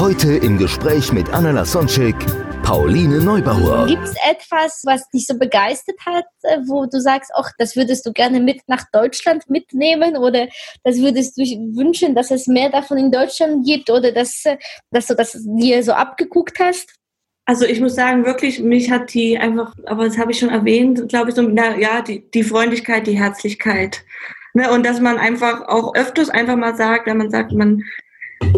[0.00, 2.16] Heute im Gespräch mit Anna Lasonczek,
[2.62, 3.86] Pauline Neubauer.
[3.86, 8.06] Gibt es etwas, was dich so begeistert hat, äh, wo du sagst, ach, das würdest
[8.06, 10.48] du gerne mit nach Deutschland mitnehmen oder
[10.84, 14.56] das würdest du wünschen, dass es mehr davon in Deutschland gibt oder dass, äh,
[14.90, 16.94] dass du das dir so abgeguckt hast?
[17.44, 21.10] Also ich muss sagen, wirklich, mich hat die einfach, aber das habe ich schon erwähnt,
[21.10, 24.02] glaube ich, so, na, ja, die, die Freundlichkeit, die Herzlichkeit.
[24.54, 27.82] Ne, und dass man einfach auch öfters einfach mal sagt, wenn man sagt, man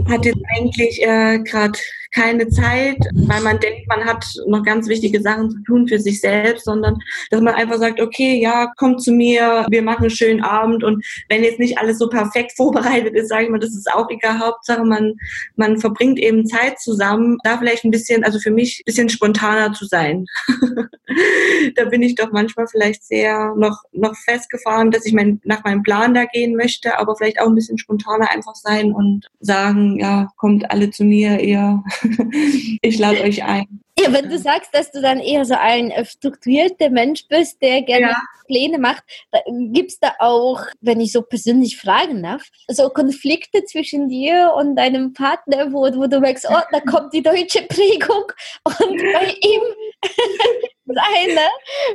[0.09, 1.79] hat jetzt eigentlich äh, gerade
[2.13, 6.21] keine Zeit, weil man denkt, man hat noch ganz wichtige Sachen zu tun für sich
[6.21, 6.99] selbst, sondern
[7.31, 11.05] dass man einfach sagt, okay, ja, komm zu mir, wir machen einen schönen Abend und
[11.29, 14.39] wenn jetzt nicht alles so perfekt vorbereitet ist, sage ich mal, das ist auch egal.
[14.39, 15.15] Hauptsache, man,
[15.57, 19.73] man verbringt eben Zeit zusammen, da vielleicht ein bisschen, also für mich ein bisschen spontaner
[19.73, 20.27] zu sein.
[21.77, 25.83] da bin ich doch manchmal vielleicht sehr noch, noch festgefahren, dass ich mein, nach meinem
[25.83, 30.29] Plan da gehen möchte, aber vielleicht auch ein bisschen spontaner einfach sein und sagen, ja,
[30.37, 31.83] kommt alle zu mir, ihr
[32.83, 33.83] ich lade euch ein.
[33.99, 37.83] Ja, wenn du sagst, dass du dann eher so ein äh, strukturierter Mensch bist, der
[37.83, 38.23] gerne Ja.
[38.47, 39.03] Pläne macht,
[39.73, 44.77] gibt es da auch, wenn ich so persönlich fragen darf, so Konflikte zwischen dir und
[44.77, 48.25] deinem Partner, wo, wo du merkst, oh, da kommt die deutsche Prägung
[48.65, 49.63] und bei ihm
[50.87, 51.47] seine,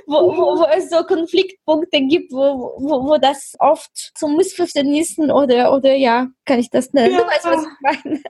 [0.06, 5.74] wo, wo, wo es so Konfliktpunkte gibt, wo, wo, wo das oft zu Missverständnissen oder,
[5.74, 7.14] oder ja, kann ich das nennen?
[7.14, 7.22] Ja.
[7.22, 8.22] Du weißt, was ich meine.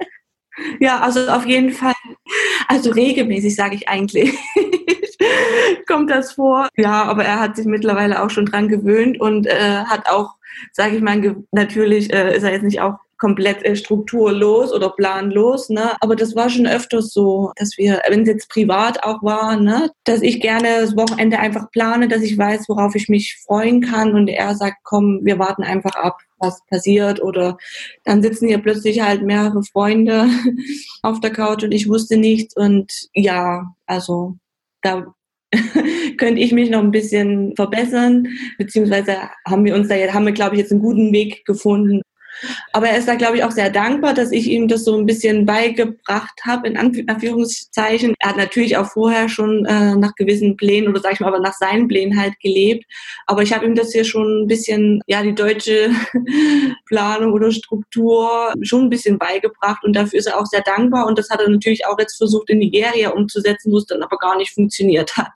[0.79, 1.93] Ja, also auf jeden Fall,
[2.67, 4.33] also regelmäßig sage ich eigentlich,
[5.87, 6.69] kommt das vor.
[6.75, 10.35] Ja, aber er hat sich mittlerweile auch schon dran gewöhnt und äh, hat auch,
[10.71, 15.69] sage ich mal, natürlich äh, ist er jetzt nicht auch komplett äh, strukturlos oder planlos,
[15.69, 15.95] ne?
[16.01, 19.91] Aber das war schon öfters so, dass wir, wenn es jetzt privat auch war, ne,
[20.03, 24.13] dass ich gerne das Wochenende einfach plane, dass ich weiß, worauf ich mich freuen kann
[24.13, 27.57] und er sagt, komm, wir warten einfach ab, was passiert oder
[28.03, 30.29] dann sitzen hier plötzlich halt mehrere Freunde
[31.01, 34.37] auf der Couch und ich wusste nichts und ja, also
[34.81, 35.13] da
[36.17, 40.33] könnte ich mich noch ein bisschen verbessern, beziehungsweise haben wir uns da jetzt, haben wir,
[40.33, 42.01] glaube ich, jetzt einen guten Weg gefunden.
[42.71, 45.05] Aber er ist da, glaube ich, auch sehr dankbar, dass ich ihm das so ein
[45.05, 48.13] bisschen beigebracht habe, in Anf- Anführungszeichen.
[48.19, 51.39] Er hat natürlich auch vorher schon äh, nach gewissen Plänen oder sag ich mal, aber
[51.39, 52.85] nach seinen Plänen halt gelebt.
[53.25, 55.91] Aber ich habe ihm das hier schon ein bisschen, ja, die deutsche
[56.85, 61.07] Planung oder Struktur schon ein bisschen beigebracht und dafür ist er auch sehr dankbar.
[61.07, 64.17] Und das hat er natürlich auch jetzt versucht in Nigeria umzusetzen, wo es dann aber
[64.17, 65.31] gar nicht funktioniert hat.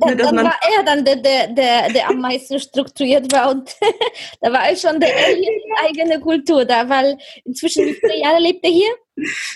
[0.00, 3.76] Da, dass dann war er dann der, der, der, der am meisten strukturiert war und
[4.40, 5.10] da war er schon der
[5.86, 8.90] eigene Kultur da, weil inzwischen wie viele Jahre lebt er hier?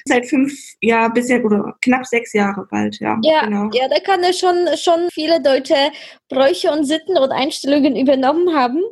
[0.05, 3.19] Seit fünf Jahren bisher oder knapp sechs Jahre bald, ja.
[3.23, 3.71] Ja, genau.
[3.73, 5.77] ja, da kann er schon, schon viele deutsche
[6.29, 8.83] Bräuche und Sitten und Einstellungen übernommen haben.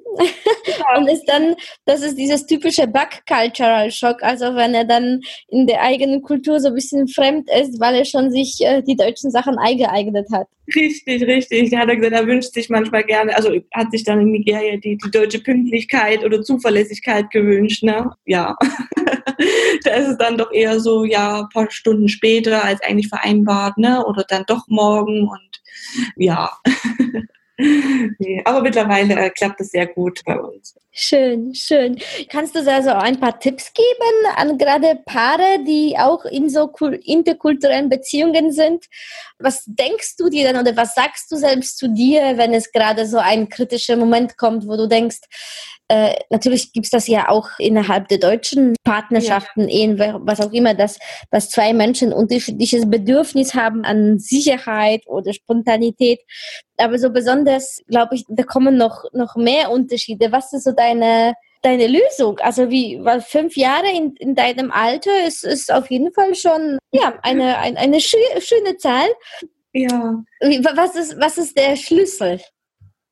[0.96, 5.82] Und ist dann, das ist dieses typische Back-Cultural Shock, also wenn er dann in der
[5.82, 9.58] eigenen Kultur so ein bisschen fremd ist, weil er schon sich äh, die deutschen Sachen
[9.58, 10.46] eingeeignet hat.
[10.74, 11.70] Richtig, richtig.
[11.70, 14.76] Da hat er gesagt, er wünscht sich manchmal gerne, also hat sich dann in Nigeria
[14.76, 18.10] die, die deutsche Pünktlichkeit oder Zuverlässigkeit gewünscht, ne?
[18.26, 18.56] Ja.
[19.84, 24.04] da ist es dann doch eher so, ja, paar Stunden später als eigentlich vereinbart, ne?
[24.04, 25.62] Oder dann doch morgen und
[26.16, 26.50] ja.
[27.58, 30.74] nee, aber mittlerweile äh, klappt es sehr gut bei uns.
[30.94, 31.96] Schön, schön.
[32.28, 36.64] Kannst du da so ein paar Tipps geben an gerade Paare, die auch in so
[36.64, 38.84] kul- interkulturellen Beziehungen sind?
[39.38, 43.06] Was denkst du dir dann oder was sagst du selbst zu dir, wenn es gerade
[43.06, 45.20] so ein kritischer Moment kommt, wo du denkst,
[45.88, 50.52] äh, natürlich gibt es das ja auch innerhalb der deutschen Partnerschaften, Ehen, wer- was auch
[50.52, 50.98] immer, dass,
[51.30, 56.20] dass zwei Menschen unterschiedliches Bedürfnis haben an Sicherheit oder Spontanität.
[56.78, 60.32] Aber so besonders, glaube ich, da kommen noch, noch mehr Unterschiede.
[60.32, 62.38] Was ist so deine, deine Lösung?
[62.40, 66.78] Also wie, weil fünf Jahre in, in deinem Alter ist, ist auf jeden Fall schon
[66.92, 69.08] ja, eine, eine, eine schö- schöne Zahl.
[69.72, 70.22] Ja.
[70.74, 72.40] Was ist, was ist der Schlüssel?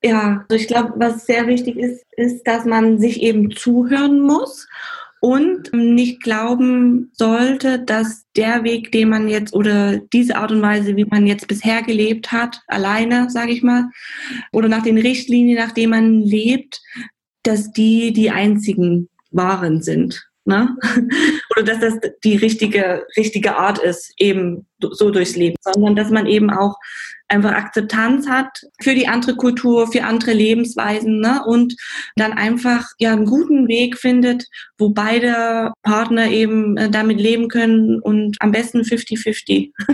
[0.02, 4.66] Ja, also ich glaube, was sehr wichtig ist, ist, dass man sich eben zuhören muss
[5.20, 10.96] und nicht glauben sollte, dass der Weg, den man jetzt oder diese Art und Weise,
[10.96, 13.90] wie man jetzt bisher gelebt hat, alleine, sage ich mal,
[14.52, 16.80] oder nach den Richtlinien, nach denen man lebt,
[17.42, 20.30] dass die die einzigen wahren sind.
[20.44, 20.76] Ne?
[21.50, 21.94] Oder dass das
[22.24, 26.76] die richtige, richtige Art ist, eben so durchs Leben, sondern dass man eben auch
[27.28, 28.48] einfach Akzeptanz hat
[28.80, 31.42] für die andere Kultur, für andere Lebensweisen ne?
[31.46, 31.76] und
[32.16, 34.46] dann einfach ja einen guten Weg findet,
[34.78, 39.72] wo beide Partner eben äh, damit leben können und am besten 50-50.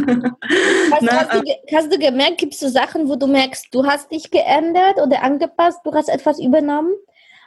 [0.93, 1.11] hast, ne?
[1.11, 1.43] hast,
[1.75, 5.23] hast du gemerkt, gibt es so Sachen, wo du merkst, du hast dich geändert oder
[5.23, 6.95] angepasst, du hast etwas übernommen?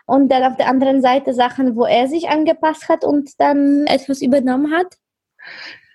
[0.10, 4.24] Und dann auf der anderen Seite Sachen, wo er sich angepasst hat und dann etwas
[4.24, 4.98] übernommen hat?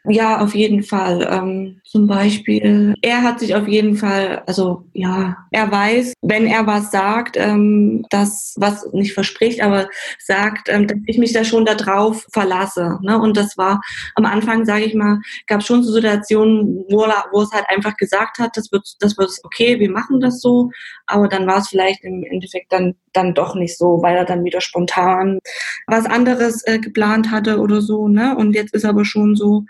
[0.06, 1.26] Ja, auf jeden Fall.
[1.30, 6.66] Ähm, zum Beispiel, er hat sich auf jeden Fall, also ja, er weiß, wenn er
[6.66, 11.64] was sagt, ähm, das, was nicht verspricht, aber sagt, ähm, dass ich mich da schon
[11.64, 12.98] darauf verlasse.
[13.00, 13.18] Ne?
[13.18, 13.80] Und das war
[14.14, 17.96] am Anfang, sage ich mal, gab schon so Situationen, wo, er, wo es halt einfach
[17.96, 20.68] gesagt hat, das wird, das wird okay, wir machen das so.
[21.06, 24.44] Aber dann war es vielleicht im Endeffekt dann, dann doch nicht so, weil er dann
[24.44, 25.38] wieder spontan
[25.86, 28.08] was anderes äh, geplant hatte oder so.
[28.08, 28.36] Ne?
[28.36, 29.64] Und jetzt ist aber schon so,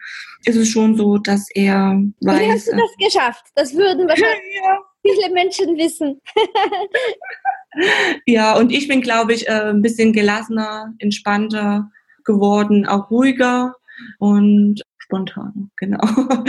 [0.44, 2.41] ist es schon so, dass er weiß.
[2.41, 3.47] Wie hast du das geschafft?
[3.55, 4.79] Das würden wahrscheinlich ja.
[5.03, 6.21] viele Menschen wissen.
[8.26, 11.91] ja, und ich bin, glaube ich, äh, ein bisschen gelassener, entspannter
[12.25, 13.75] geworden, auch ruhiger
[14.19, 16.06] und spontan, genau.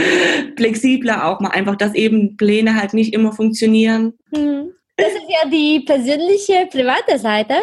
[0.57, 4.13] Flexibler auch mal einfach, dass eben Pläne halt nicht immer funktionieren.
[4.33, 4.71] Hm.
[4.97, 7.55] Das ist ja die persönliche, private Seite,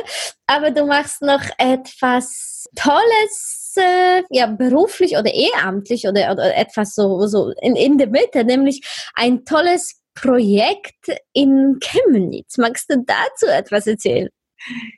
[0.47, 7.27] aber du machst noch etwas Tolles äh, ja, beruflich oder ehrenamtlich oder, oder etwas so,
[7.27, 8.83] so in, in der Mitte, nämlich
[9.15, 12.59] ein tolles Projekt in Chemnitz.
[12.59, 14.29] Magst du dazu etwas erzählen?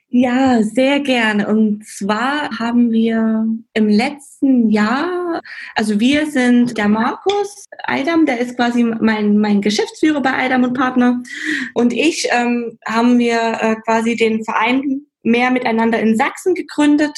[0.09, 1.47] Ja, sehr gerne.
[1.47, 5.41] Und zwar haben wir im letzten Jahr,
[5.75, 10.73] also wir sind der Markus Eidam, der ist quasi mein, mein Geschäftsführer bei Eidam und
[10.73, 11.21] Partner.
[11.73, 17.17] Und ich ähm, haben wir äh, quasi den Verein mehr miteinander in Sachsen gegründet,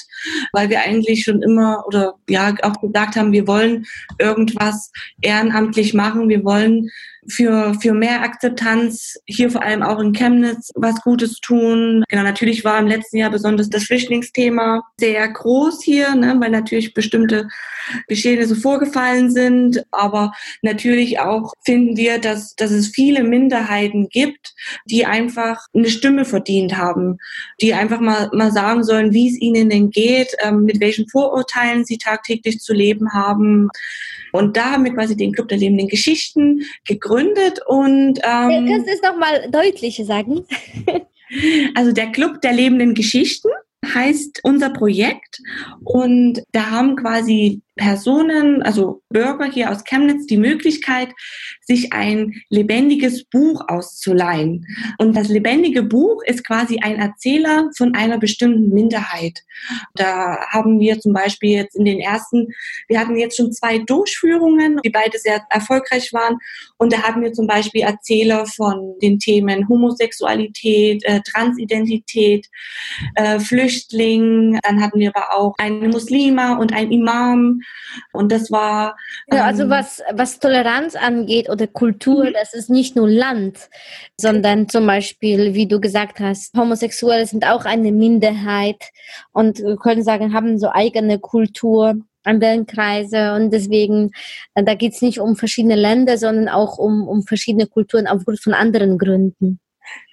[0.54, 3.86] weil wir eigentlich schon immer oder ja auch gesagt haben, wir wollen
[4.18, 6.89] irgendwas ehrenamtlich machen, wir wollen
[7.28, 12.04] für, für mehr Akzeptanz hier vor allem auch in Chemnitz was Gutes tun.
[12.08, 16.94] Genau, natürlich war im letzten Jahr besonders das Flüchtlingsthema sehr groß hier, ne, weil natürlich
[16.94, 17.48] bestimmte
[18.08, 19.84] Geschehnisse vorgefallen sind.
[19.92, 24.54] Aber natürlich auch finden wir, dass, dass es viele Minderheiten gibt,
[24.86, 27.18] die einfach eine Stimme verdient haben,
[27.62, 31.86] die einfach mal, mal sagen sollen, wie es ihnen denn geht, ähm, mit welchen Vorurteilen
[31.86, 33.70] sie tagtäglich zu leben haben.
[34.32, 38.92] Und da haben wir quasi den Club der lebenden Geschichten gegründet und ähm, kannst du
[38.92, 40.46] es nochmal deutlicher sagen?
[41.76, 43.50] also der Club der lebenden Geschichten
[43.86, 45.40] heißt unser Projekt
[45.84, 51.10] und da haben quasi Personen, also Bürger hier aus Chemnitz, die Möglichkeit,
[51.62, 54.66] sich ein lebendiges Buch auszuleihen.
[54.98, 59.40] Und das lebendige Buch ist quasi ein Erzähler von einer bestimmten Minderheit.
[59.96, 62.48] Da haben wir zum Beispiel jetzt in den ersten,
[62.88, 66.38] wir hatten jetzt schon zwei Durchführungen, die beide sehr erfolgreich waren.
[66.78, 72.48] Und da hatten wir zum Beispiel Erzähler von den Themen Homosexualität, äh, Transidentität,
[73.16, 74.60] äh, Flüchtling.
[74.64, 77.62] Dann hatten wir aber auch eine Muslima und ein Imam.
[78.12, 78.98] Und das war.
[79.31, 82.34] Ähm, ja, also ähm, was, was Toleranz angeht oder Kultur, mhm.
[82.34, 83.69] das ist nicht nur Land,
[84.19, 88.84] sondern zum Beispiel, wie du gesagt hast, Homosexuelle sind auch eine Minderheit
[89.31, 94.12] und wir können sagen, haben so eigene Kultur anderen Kreise und deswegen,
[94.54, 98.42] äh, da geht es nicht um verschiedene Länder, sondern auch um, um verschiedene Kulturen aufgrund
[98.42, 99.59] von anderen Gründen.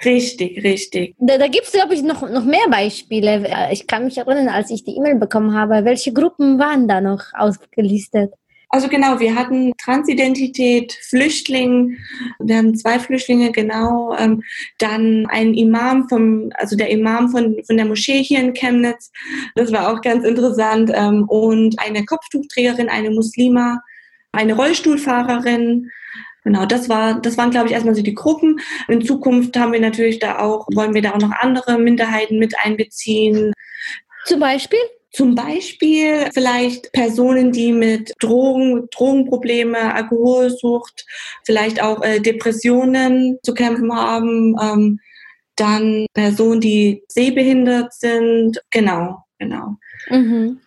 [0.05, 1.15] Richtig, richtig.
[1.19, 3.71] Da, da gibt es, glaube ich, noch, noch mehr Beispiele.
[3.73, 7.23] Ich kann mich erinnern, als ich die E-Mail bekommen habe, welche Gruppen waren da noch
[7.35, 8.33] ausgelistet?
[8.75, 11.97] Also genau, wir hatten Transidentität, Flüchtling,
[12.41, 14.43] wir haben zwei Flüchtlinge, genau, ähm,
[14.79, 19.13] dann ein Imam vom, also der Imam von, von der Moschee hier in Chemnitz,
[19.55, 23.81] das war auch ganz interessant, ähm, und eine Kopftuchträgerin, eine Muslima,
[24.33, 25.89] eine Rollstuhlfahrerin,
[26.45, 28.61] Genau, das war, das waren, glaube ich, erstmal so die Gruppen.
[28.89, 32.55] In Zukunft haben wir natürlich da auch, wollen wir da auch noch andere Minderheiten mit
[32.63, 33.53] einbeziehen.
[34.27, 34.79] Zum Beispiel?
[35.11, 41.07] Zum Beispiel vielleicht Personen, die mit Drogen, Drogenprobleme, Alkoholsucht,
[41.45, 44.57] vielleicht auch äh, Depressionen zu kämpfen haben.
[44.61, 45.01] Ähm,
[45.57, 48.61] dann Personen, die sehbehindert sind.
[48.71, 49.77] Genau, genau.
[50.09, 50.61] Mhm.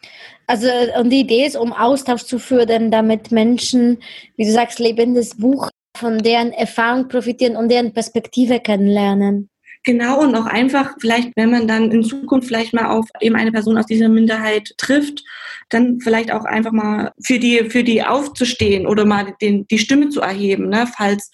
[0.47, 3.99] Also und die Idee ist, um Austausch zu führen, damit Menschen,
[4.37, 9.49] wie du sagst, lebendes Buch von deren Erfahrung profitieren und deren Perspektive kennenlernen.
[9.83, 13.51] Genau, und auch einfach, vielleicht, wenn man dann in Zukunft vielleicht mal auf eben eine
[13.51, 15.23] Person aus dieser Minderheit trifft,
[15.69, 20.09] dann vielleicht auch einfach mal für die, für die aufzustehen oder mal den, die Stimme
[20.09, 21.31] zu erheben, ne, falls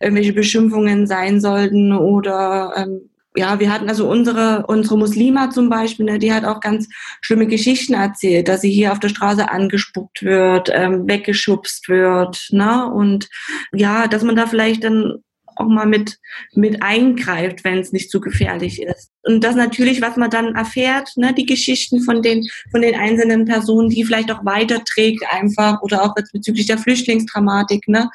[0.00, 6.06] irgendwelche Beschimpfungen sein sollten oder ähm, ja, wir hatten also unsere, unsere Muslima zum Beispiel,
[6.06, 6.88] ne, die hat auch ganz
[7.20, 12.92] schlimme Geschichten erzählt, dass sie hier auf der Straße angespuckt wird, ähm, weggeschubst wird, ne,
[12.92, 13.28] und
[13.72, 15.22] ja, dass man da vielleicht dann
[15.56, 16.18] auch mal mit,
[16.54, 19.11] mit eingreift, wenn es nicht zu gefährlich ist.
[19.24, 23.44] Und das natürlich, was man dann erfährt, ne, die Geschichten von den, von den einzelnen
[23.44, 28.10] Personen, die vielleicht auch weiterträgt einfach oder auch jetzt bezüglich der Flüchtlingsdramatik, ne,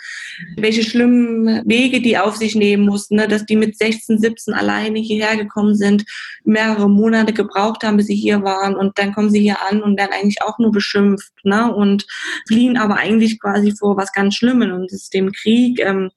[0.58, 5.00] welche schlimmen Wege die auf sich nehmen mussten, ne, dass die mit 16, 17 alleine
[5.00, 6.04] hierher gekommen sind,
[6.44, 9.98] mehrere Monate gebraucht haben, bis sie hier waren und dann kommen sie hier an und
[9.98, 12.06] werden eigentlich auch nur beschimpft, ne, und
[12.48, 16.12] fliehen aber eigentlich quasi vor was ganz Schlimmen und das ist dem Krieg ähm,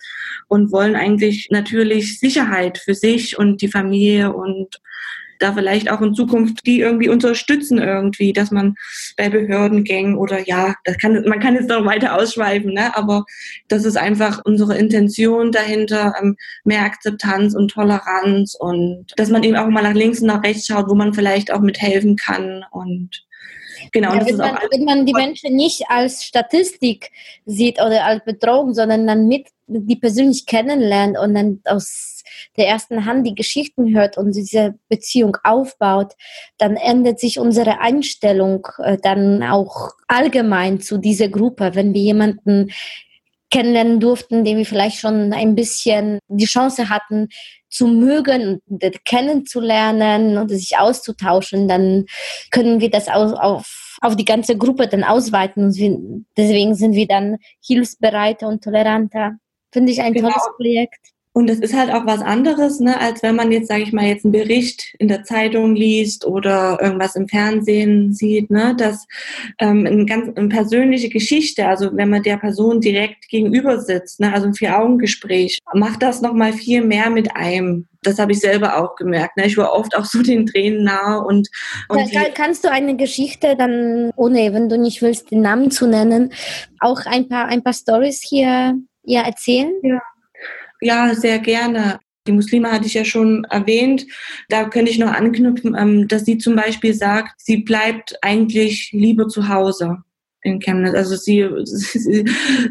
[0.48, 4.79] und wollen eigentlich natürlich Sicherheit für sich und die Familie und
[5.40, 8.76] da vielleicht auch in Zukunft die irgendwie unterstützen irgendwie, dass man
[9.16, 12.94] bei Behördengängen oder ja, das kann, man kann jetzt noch weiter ausschweifen, ne?
[12.96, 13.24] aber
[13.68, 19.56] das ist einfach unsere Intention dahinter, ähm, mehr Akzeptanz und Toleranz und dass man eben
[19.56, 23.24] auch mal nach links und nach rechts schaut, wo man vielleicht auch mithelfen kann und
[23.92, 27.10] Genau, ja, wenn, man, wenn man die Menschen nicht als Statistik
[27.46, 32.19] sieht oder als Bedrohung, sondern dann mit die persönlich kennenlernt und dann aus
[32.56, 36.12] der ersten Hand die Geschichten hört und diese Beziehung aufbaut,
[36.58, 41.74] dann ändert sich unsere Einstellung äh, dann auch allgemein zu dieser Gruppe.
[41.74, 42.70] Wenn wir jemanden
[43.50, 47.28] kennenlernen durften, den wir vielleicht schon ein bisschen die Chance hatten
[47.68, 52.06] zu mögen und kennenzulernen und sich auszutauschen, dann
[52.50, 57.06] können wir das auch auf, auf die ganze Gruppe dann ausweiten und deswegen sind wir
[57.06, 59.36] dann hilfsbereiter und toleranter.
[59.72, 60.28] Finde ich ein genau.
[60.28, 61.10] tolles Projekt.
[61.32, 64.04] Und das ist halt auch was anderes, ne, als wenn man jetzt, sage ich mal,
[64.04, 69.06] jetzt einen Bericht in der Zeitung liest oder irgendwas im Fernsehen sieht, ne, dass
[69.60, 74.32] ähm, eine ganz eine persönliche Geschichte, also wenn man der Person direkt gegenüber sitzt, ne,
[74.32, 77.86] also ein Vier-Augen-Gespräch, macht das nochmal viel mehr mit einem.
[78.02, 79.36] Das habe ich selber auch gemerkt.
[79.36, 79.46] Ne?
[79.46, 81.48] Ich war oft auch so den Tränen nahe und,
[81.88, 85.86] und Kann, kannst du eine Geschichte dann, ohne wenn du nicht willst, den Namen zu
[85.86, 86.32] nennen,
[86.80, 89.72] auch ein paar ein paar Stories hier ja erzählen?
[89.82, 90.00] Ja.
[90.80, 92.00] Ja, sehr gerne.
[92.26, 94.06] Die Muslime hatte ich ja schon erwähnt.
[94.48, 99.28] Da könnte ich noch anknüpfen, ähm, dass sie zum Beispiel sagt, sie bleibt eigentlich lieber
[99.28, 99.98] zu Hause
[100.42, 100.94] in Chemnitz.
[100.94, 101.48] Also sie,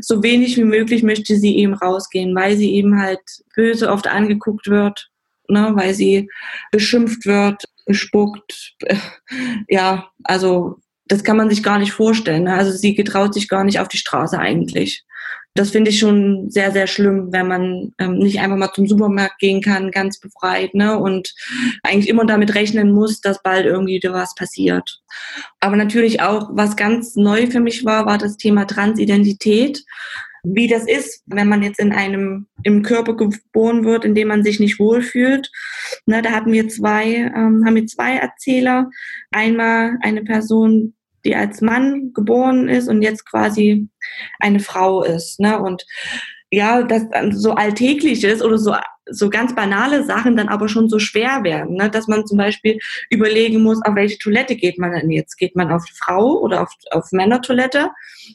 [0.02, 3.20] so wenig wie möglich möchte sie eben rausgehen, weil sie eben halt
[3.56, 5.10] böse oft angeguckt wird,
[5.48, 6.30] ne, weil sie
[6.72, 8.76] beschimpft wird, bespuckt.
[9.68, 12.44] Ja, also das kann man sich gar nicht vorstellen.
[12.44, 12.54] Ne?
[12.54, 15.06] Also sie getraut sich gar nicht auf die Straße eigentlich
[15.56, 19.40] das finde ich schon sehr, sehr schlimm, wenn man ähm, nicht einfach mal zum Supermarkt
[19.40, 20.98] gehen kann, ganz befreit, ne?
[20.98, 21.34] Und
[21.84, 25.02] eigentlich immer damit rechnen muss, dass bald irgendwie was passiert.
[25.60, 29.84] Aber natürlich auch, was ganz neu für mich war, war das Thema Transidentität.
[30.44, 34.44] Wie das ist, wenn man jetzt in einem im Körper geboren wird, in dem man
[34.44, 35.52] sich nicht wohlfühlt.
[36.06, 38.90] Ne, da hatten wir zwei, ähm, haben wir zwei Erzähler.
[39.32, 40.94] Einmal eine Person,
[41.26, 43.90] die als Mann geboren ist und jetzt quasi
[44.40, 45.40] eine Frau ist.
[45.40, 45.60] Ne?
[45.60, 45.86] Und
[46.52, 48.76] ja, das so alltäglich ist oder so
[49.12, 51.90] so ganz banale Sachen dann aber schon so schwer werden, ne?
[51.90, 55.38] dass man zum Beispiel überlegen muss, auf welche Toilette geht man denn jetzt?
[55.38, 57.90] Geht man auf Frau oder auf, auf Männertoilette?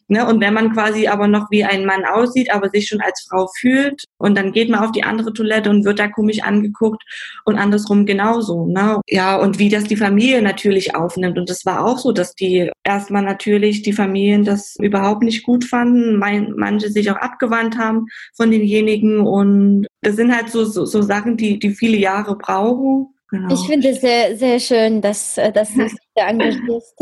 [0.08, 0.26] Ne?
[0.26, 3.48] Und wenn man quasi aber noch wie ein Mann aussieht, aber sich schon als Frau
[3.58, 7.02] fühlt und dann geht man auf die andere Toilette und wird da komisch angeguckt
[7.44, 8.66] und andersrum genauso.
[8.66, 9.00] Ne?
[9.08, 11.38] Ja, und wie das die Familie natürlich aufnimmt.
[11.38, 15.64] Und das war auch so, dass die erstmal natürlich die Familien das überhaupt nicht gut
[15.64, 21.02] fanden, manche sich auch abgewandt haben von denjenigen und das sind halt so, so, so
[21.02, 23.08] Sachen, die, die viele Jahre brauchen.
[23.30, 23.52] Genau.
[23.52, 26.94] Ich finde es sehr, sehr schön, dass, äh, dass du dich da engagierst.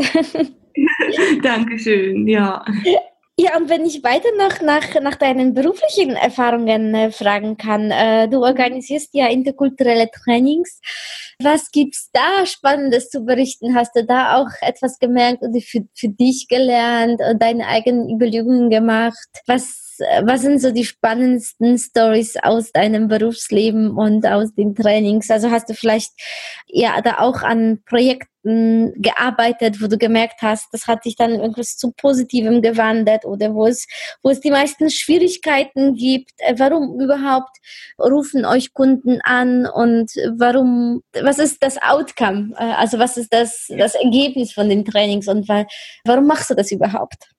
[1.43, 2.63] Dankeschön, ja.
[3.37, 8.27] Ja, und wenn ich weiter noch nach, nach deinen beruflichen Erfahrungen äh, fragen kann, äh,
[8.29, 10.79] du organisierst ja interkulturelle Trainings.
[11.41, 13.75] Was gibt's da Spannendes zu berichten?
[13.75, 18.69] Hast du da auch etwas gemerkt oder für, für dich gelernt und deine eigenen Überlegungen
[18.69, 19.27] gemacht?
[19.47, 25.29] Was was sind so die spannendsten Stories aus deinem Berufsleben und aus den Trainings?
[25.29, 26.11] Also hast du vielleicht
[26.67, 31.77] ja da auch an Projekten gearbeitet, wo du gemerkt hast, das hat sich dann irgendwas
[31.77, 33.87] zu Positivem gewandelt oder wo es,
[34.21, 36.31] wo es die meisten Schwierigkeiten gibt?
[36.37, 37.55] Äh, warum überhaupt
[37.99, 42.53] rufen euch Kunden an und warum, was ist das Outcome?
[42.57, 46.71] Äh, also was ist das, das Ergebnis von den Trainings und warum machst du das
[46.71, 47.29] überhaupt?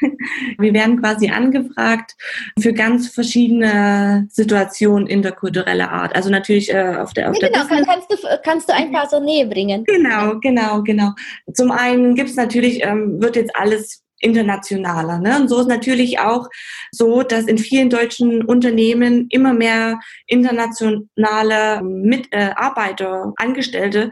[0.58, 2.14] Wir werden quasi angefragt
[2.58, 6.14] für ganz verschiedene Situationen interkultureller Art.
[6.14, 9.08] Also natürlich äh, auf der auf ja, Genau, der kannst du, kannst du ein paar
[9.08, 9.84] so Nähe bringen.
[9.84, 11.12] Genau, genau, genau.
[11.52, 15.18] Zum einen gibt es natürlich, ähm, wird jetzt alles internationaler.
[15.18, 15.36] Ne?
[15.36, 16.48] Und so ist natürlich auch
[16.90, 24.10] so, dass in vielen deutschen Unternehmen immer mehr internationale Mitarbeiter, äh, Angestellte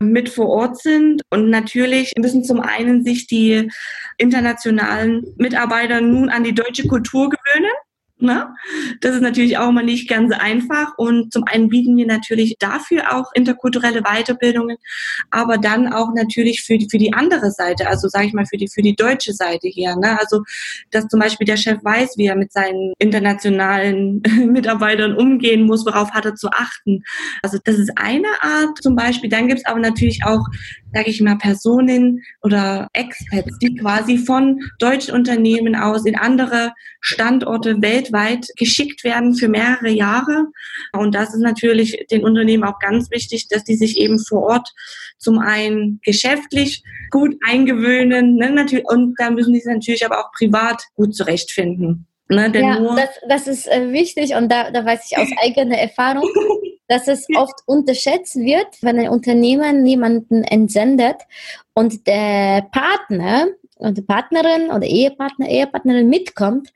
[0.00, 1.22] mit vor Ort sind.
[1.30, 3.70] Und natürlich müssen zum einen sich die
[4.18, 7.72] internationalen Mitarbeiter nun an die deutsche Kultur gewöhnen.
[8.20, 8.52] Ne?
[9.00, 10.98] Das ist natürlich auch mal nicht ganz einfach.
[10.98, 14.76] Und zum einen bieten wir natürlich dafür auch interkulturelle Weiterbildungen,
[15.30, 18.56] aber dann auch natürlich für die, für die andere Seite, also sage ich mal für
[18.56, 19.94] die, für die deutsche Seite hier.
[19.94, 20.18] Ne?
[20.18, 20.42] Also,
[20.90, 26.10] dass zum Beispiel der Chef weiß, wie er mit seinen internationalen Mitarbeitern umgehen muss, worauf
[26.10, 27.04] hat er zu achten.
[27.42, 29.30] Also, das ist eine Art zum Beispiel.
[29.30, 30.44] Dann gibt es aber natürlich auch
[30.92, 37.80] sage ich mal, Personen oder Expats, die quasi von deutschen Unternehmen aus in andere Standorte
[37.80, 40.46] weltweit geschickt werden für mehrere Jahre.
[40.92, 44.68] Und das ist natürlich den Unternehmen auch ganz wichtig, dass die sich eben vor Ort
[45.18, 50.30] zum einen geschäftlich gut eingewöhnen ne, natürlich, und da müssen die sich natürlich aber auch
[50.32, 52.06] privat gut zurechtfinden.
[52.30, 56.28] Ne, ja, das, das ist äh, wichtig und da, da weiß ich aus eigener Erfahrung,
[56.88, 61.16] dass es oft unterschätzt wird, wenn ein Unternehmen jemanden entsendet
[61.74, 63.46] und der Partner
[63.78, 66.70] oder Partnerin oder Ehepartner, Ehepartnerin mitkommt,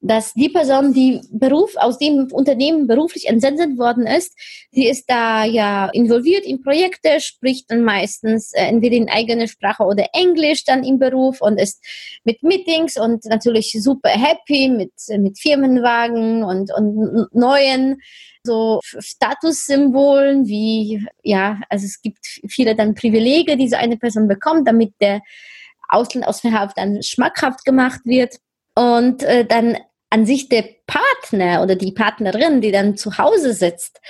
[0.00, 4.36] dass die Person, die Beruf aus dem Unternehmen beruflich entsendet worden ist,
[4.72, 9.84] die ist da ja involviert in Projekte, spricht dann meistens äh, entweder in eigener Sprache
[9.84, 11.84] oder Englisch dann im Beruf und ist
[12.24, 18.00] mit Meetings und natürlich super happy mit, mit Firmenwagen und, und neuen
[18.46, 24.66] so Statussymbolen wie, ja, also es gibt viele dann Privilege, die so eine Person bekommt,
[24.66, 25.20] damit der
[25.88, 28.36] Auslandsaufenthalt dann schmackhaft gemacht wird.
[28.74, 29.78] Und äh, dann
[30.16, 34.00] an sich der Partner oder die Partnerin, die dann zu Hause sitzt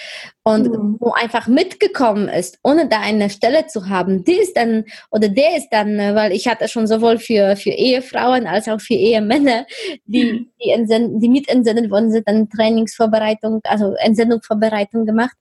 [0.45, 0.99] und mhm.
[1.01, 5.57] wo einfach mitgekommen ist, ohne da eine Stelle zu haben, die ist dann oder der
[5.57, 9.67] ist dann, äh, weil ich hatte schon sowohl für, für Ehefrauen als auch für Ehemänner,
[10.05, 10.51] die, mhm.
[10.63, 15.37] die, entsend, die mit entsendet worden sind, dann Trainingsvorbereitung, also Entsendungsvorbereitung gemacht.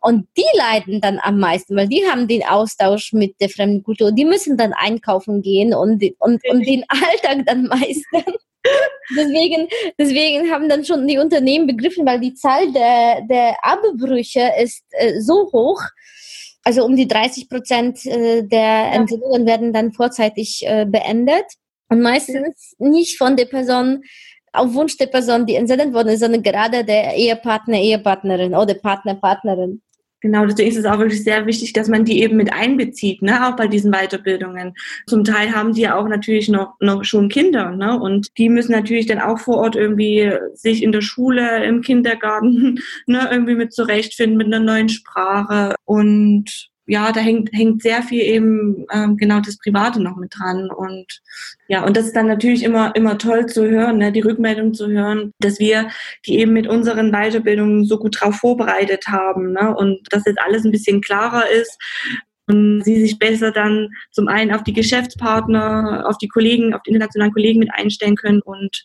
[0.00, 4.10] Und die leiden dann am meisten, weil die haben den Austausch mit der fremden Kultur.
[4.10, 8.34] Die müssen dann einkaufen gehen und, und, und den Alltag dann meistern
[9.16, 14.84] deswegen, deswegen haben dann schon die Unternehmen begriffen, weil die Zahl der, der Abbrüche ist
[14.90, 15.82] äh, so hoch.
[16.64, 21.46] Also um die 30 Prozent äh, der Entsendungen werden dann vorzeitig äh, beendet.
[21.88, 24.02] Und meistens nicht von der Person,
[24.52, 29.14] auf Wunsch der Person, die entsendet worden ist, sondern gerade der Ehepartner, Ehepartnerin oder Partner,
[29.14, 29.80] Partnerin.
[30.20, 33.46] Genau, deswegen ist es auch wirklich sehr wichtig, dass man die eben mit einbezieht, ne,
[33.46, 34.74] auch bei diesen Weiterbildungen.
[35.06, 38.72] Zum Teil haben die ja auch natürlich noch, noch schon Kinder, ne, und die müssen
[38.72, 43.72] natürlich dann auch vor Ort irgendwie sich in der Schule, im Kindergarten, ne, irgendwie mit
[43.72, 49.40] zurechtfinden mit einer neuen Sprache und ja, da hängt, hängt sehr viel eben ähm, genau
[49.40, 50.70] das Private noch mit dran.
[50.70, 51.20] Und
[51.68, 54.88] ja, und das ist dann natürlich immer, immer toll zu hören, ne, die Rückmeldung zu
[54.88, 55.90] hören, dass wir
[56.26, 59.52] die eben mit unseren Weiterbildungen so gut drauf vorbereitet haben.
[59.52, 61.78] Ne, und dass jetzt alles ein bisschen klarer ist
[62.48, 66.90] und sie sich besser dann zum einen auf die Geschäftspartner, auf die Kollegen, auf die
[66.90, 68.40] internationalen Kollegen mit einstellen können.
[68.42, 68.84] Und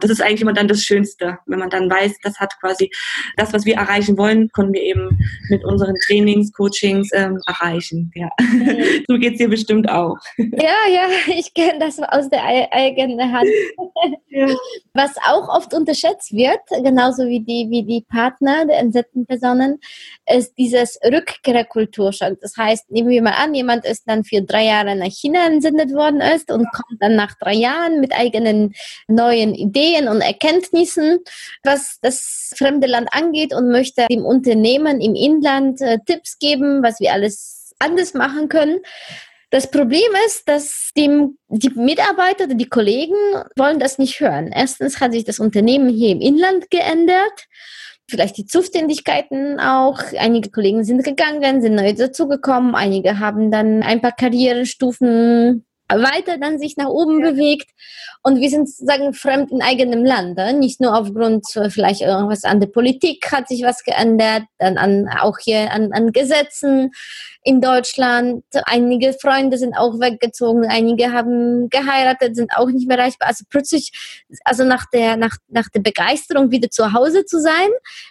[0.00, 2.90] das ist eigentlich immer dann das Schönste, wenn man dann weiß, das hat quasi
[3.36, 5.18] das, was wir erreichen wollen, können wir eben
[5.50, 8.10] mit unseren Trainings, Coachings ähm, erreichen.
[8.14, 8.30] Ja.
[8.40, 9.04] Mhm.
[9.08, 10.16] so geht's dir bestimmt auch.
[10.36, 13.48] Ja, ja, ich kenne das aus der eigenen Hand.
[14.28, 14.46] ja.
[14.94, 19.78] Was auch oft unterschätzt wird, genauso wie die, wie die Partner der entsetzten Personen,
[20.26, 22.38] ist dieses Rückkehrkulturschock.
[22.40, 25.92] Das heißt, nehmen wir mal an, jemand ist dann für drei Jahre nach China entsendet
[25.92, 28.74] worden ist und kommt dann nach drei Jahren mit eigenen
[29.08, 31.18] neuen Ideen und Erkenntnissen,
[31.64, 37.00] was das fremde Land angeht und möchte dem Unternehmen im Inland äh, Tipps geben, was
[37.00, 38.80] wir alles anders machen können.
[39.50, 43.14] Das Problem ist, dass dem, die Mitarbeiter oder die Kollegen
[43.56, 44.50] wollen das nicht hören.
[44.50, 47.48] Erstens hat sich das Unternehmen hier im Inland geändert
[48.10, 50.00] vielleicht die Zuständigkeiten auch.
[50.18, 52.74] Einige Kollegen sind gegangen, sind neu dazugekommen.
[52.74, 55.64] Einige haben dann ein paar Karrierestufen
[56.00, 57.30] weiter dann sich nach oben ja.
[57.30, 57.70] bewegt
[58.22, 60.36] und wir sind sozusagen fremd in eigenem Land.
[60.36, 60.52] Ne?
[60.52, 65.08] Nicht nur aufgrund äh, vielleicht irgendwas an der Politik hat sich was geändert, dann an,
[65.08, 66.92] auch hier an, an Gesetzen
[67.42, 68.44] in Deutschland.
[68.66, 73.28] Einige Freunde sind auch weggezogen, einige haben geheiratet, sind auch nicht mehr erreichbar.
[73.28, 73.90] Also plötzlich,
[74.44, 77.68] also nach der, nach, nach der Begeisterung wieder zu Hause zu sein,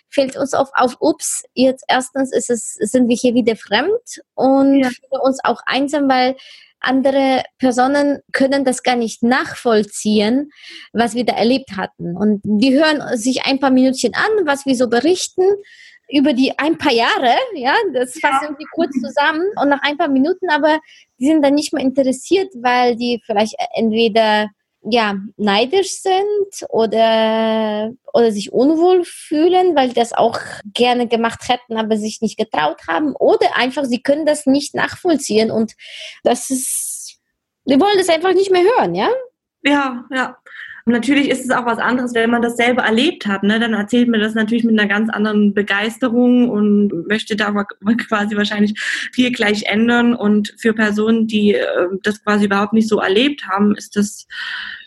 [0.09, 4.81] fällt uns auf, auf ups, jetzt erstens ist es, sind wir hier wieder fremd und
[4.81, 4.89] ja.
[5.21, 6.35] uns auch einsam, weil
[6.81, 10.51] andere Personen können das gar nicht nachvollziehen,
[10.93, 12.17] was wir da erlebt hatten.
[12.17, 15.43] Und die hören sich ein paar Minütchen an, was wir so berichten.
[16.13, 19.45] Über die ein paar Jahre, ja, das fassen irgendwie kurz zusammen.
[19.61, 20.79] Und nach ein paar Minuten, aber
[21.19, 24.49] die sind dann nicht mehr interessiert, weil die vielleicht entweder
[24.83, 30.39] ja, neidisch sind oder, oder sich unwohl fühlen, weil das auch
[30.73, 35.51] gerne gemacht hätten, aber sich nicht getraut haben oder einfach, sie können das nicht nachvollziehen
[35.51, 35.73] und
[36.23, 37.19] das ist,
[37.65, 39.09] wir wollen das einfach nicht mehr hören, ja?
[39.63, 40.37] Ja, ja.
[40.85, 43.43] Und natürlich ist es auch was anderes, wenn man das selber erlebt hat.
[43.43, 43.59] Ne?
[43.59, 47.51] Dann erzählt man das natürlich mit einer ganz anderen Begeisterung und möchte da
[48.07, 48.79] quasi wahrscheinlich
[49.13, 50.15] viel gleich ändern.
[50.15, 54.27] Und für Personen, die äh, das quasi überhaupt nicht so erlebt haben, ist das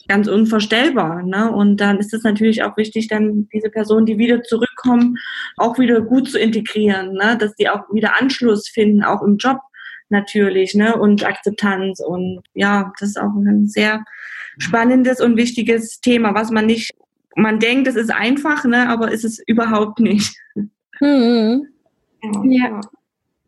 [0.09, 1.23] ganz unvorstellbar.
[1.23, 1.51] Ne?
[1.51, 5.17] Und dann ist es natürlich auch wichtig, dann diese Personen, die wieder zurückkommen,
[5.57, 7.37] auch wieder gut zu integrieren, ne?
[7.39, 9.61] dass die auch wieder Anschluss finden, auch im Job
[10.11, 10.97] natürlich, ne?
[10.97, 12.01] Und Akzeptanz.
[12.01, 14.05] Und ja, das ist auch ein sehr
[14.59, 16.93] spannendes und wichtiges Thema, was man nicht,
[17.37, 20.37] man denkt, es ist einfach, ne, aber ist es überhaupt nicht.
[20.99, 21.67] Hm.
[22.45, 22.81] Ja.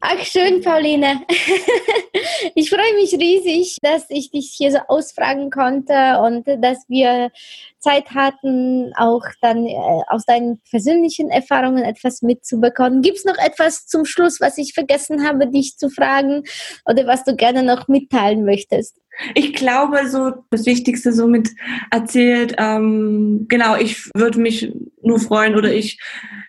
[0.00, 1.22] Ach, schön, Pauline.
[2.54, 7.30] ich freue mich riesig, dass ich dich hier so ausfragen konnte und dass wir
[7.78, 9.74] Zeit hatten, auch dann äh,
[10.08, 13.00] aus deinen persönlichen Erfahrungen etwas mitzubekommen.
[13.00, 16.42] Gibt es noch etwas zum Schluss, was ich vergessen habe, dich zu fragen
[16.84, 19.00] oder was du gerne noch mitteilen möchtest?
[19.34, 21.48] Ich glaube, so das Wichtigste somit
[21.90, 22.54] erzählt.
[22.58, 25.98] Ähm, genau, ich würde mich nur freuen oder ich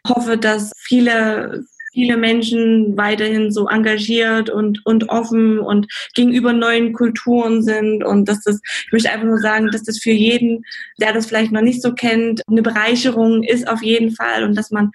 [0.05, 1.65] hoffe, dass viele
[1.97, 8.43] viele Menschen weiterhin so engagiert und, und offen und gegenüber neuen Kulturen sind und dass
[8.43, 10.63] das, ich möchte einfach nur sagen, dass das für jeden,
[11.01, 14.69] der das vielleicht noch nicht so kennt, eine Bereicherung ist auf jeden Fall und dass
[14.69, 14.91] man,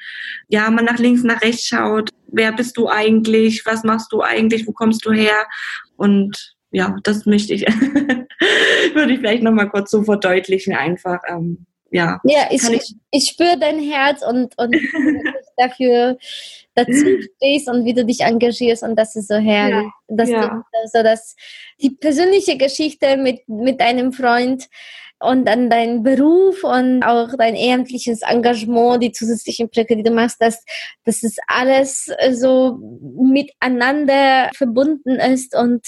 [0.47, 4.69] ja, man nach links, nach rechts schaut, wer bist du eigentlich, was machst du eigentlich,
[4.69, 5.49] wo kommst du her?
[5.97, 7.63] Und ja, das möchte ich,
[8.95, 11.19] würde ich vielleicht nochmal kurz so verdeutlichen einfach.
[11.29, 14.77] Ähm, ja, ja ich, ich, ich spüre dein Herz und, und
[15.57, 16.19] dafür
[16.75, 19.85] dazu stehst und wie du dich engagierst und das ist so herrlich.
[20.09, 20.49] Ja, dass ja.
[20.49, 21.37] Du, also dass
[21.81, 24.69] die persönliche Geschichte mit, mit deinem Freund
[25.23, 30.41] und dann dein Beruf und auch dein ehrenamtliches Engagement, die zusätzlichen Projekte, die du machst,
[30.41, 30.63] dass,
[31.05, 32.79] es alles so
[33.17, 35.57] miteinander verbunden ist.
[35.57, 35.87] Und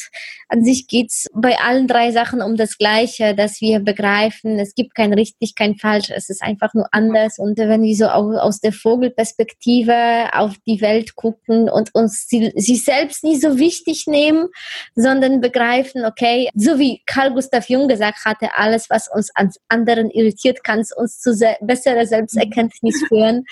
[0.49, 4.95] an sich geht's bei allen drei Sachen um das Gleiche, dass wir begreifen, es gibt
[4.95, 7.39] kein richtig, kein falsch, es ist einfach nur anders.
[7.39, 12.85] Und wenn wir so aus der Vogelperspektive auf die Welt gucken und uns sie, sich
[12.85, 14.49] selbst nie so wichtig nehmen,
[14.95, 19.51] sondern begreifen, okay, so wie Carl Gustav Jung gesagt hatte, alles, was uns uns an
[19.69, 23.45] anderen irritiert, kann es uns zu se besserer Selbsterkenntnis führen.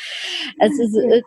[0.58, 0.82] Also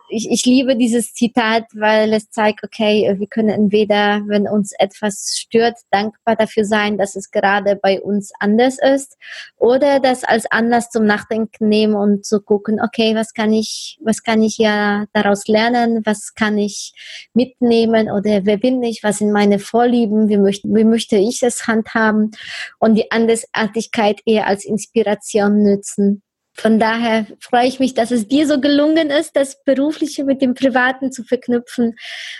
[0.08, 5.36] ich, ich liebe dieses Zitat, weil es zeigt, okay, wir können entweder, wenn uns etwas
[5.36, 9.16] stört, dankbar dafür sein, dass es gerade bei uns anders ist,
[9.56, 14.22] oder das als Anlass zum Nachdenken nehmen und zu gucken, okay, was kann ich, was
[14.22, 16.92] kann ich ja daraus lernen, was kann ich
[17.34, 21.66] mitnehmen oder wer bin ich, was sind meine Vorlieben, wie möchte, wie möchte ich es
[21.66, 22.30] handhaben.
[22.78, 26.22] Und die Andersartigkeit eher eher als Inspiration nützen.
[26.58, 30.54] Von daher freue ich mich, dass es dir so gelungen ist, das Berufliche mit dem
[30.54, 31.96] Privaten zu verknüpfen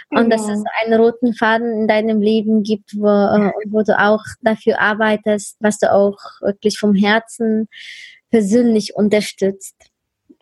[0.09, 0.37] und genau.
[0.37, 4.80] dass es einen roten Faden in deinem Leben gibt, wo, äh, wo du auch dafür
[4.80, 7.68] arbeitest, was du auch wirklich vom Herzen
[8.30, 9.76] persönlich unterstützt.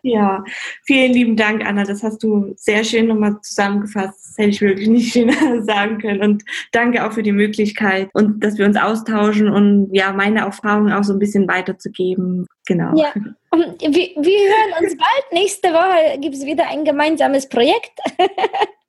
[0.06, 0.44] Ja,
[0.82, 1.82] vielen lieben Dank, Anna.
[1.84, 4.18] Das hast du sehr schön nochmal zusammengefasst.
[4.22, 6.20] Das hätte ich wirklich nicht schöner sagen können.
[6.20, 10.92] Und danke auch für die Möglichkeit und dass wir uns austauschen und ja, meine Erfahrungen
[10.92, 12.46] auch so ein bisschen weiterzugeben.
[12.66, 12.94] Genau.
[12.96, 15.32] Ja, wir, wir hören uns bald.
[15.32, 17.98] Nächste Woche gibt es wieder ein gemeinsames Projekt.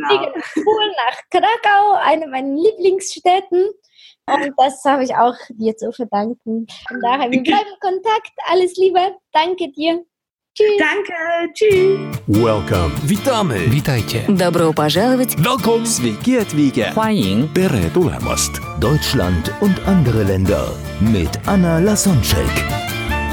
[0.00, 0.26] genau.
[0.64, 3.66] nach Krakau, eine meiner Lieblingsstädten.
[4.28, 6.66] Und das habe ich auch dir zu verdanken.
[6.88, 8.32] Von daher, wir bleiben in Kontakt.
[8.46, 9.16] Alles Liebe.
[9.32, 10.04] Danke dir.
[10.56, 10.78] Tschüss.
[10.78, 11.52] Danke.
[11.52, 11.98] Tschüss.
[12.26, 12.92] Welcome.
[13.04, 13.70] Witamy.
[13.70, 14.24] Witajcie.
[14.26, 15.36] Добро пожаловать.
[15.36, 15.84] Welcome.
[15.86, 16.92] Sveiki atvykę.
[16.94, 18.60] 欢迎 Tere tulemast.
[18.80, 22.89] Deutschland und andere Länder mit Anna Lasonczek.